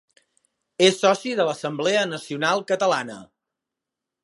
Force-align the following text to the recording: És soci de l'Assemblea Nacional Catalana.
És 0.85 0.97
soci 1.01 1.33
de 1.41 1.45
l'Assemblea 1.49 2.07
Nacional 2.15 2.65
Catalana. 2.73 3.21